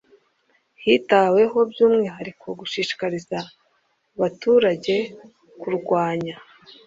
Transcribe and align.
Hitaweho 0.83 1.57
by 1.71 1.79
umwihariko 1.87 2.45
gushishikariza 2.59 3.39
baturage 4.19 4.95
kurwanya 5.59 6.35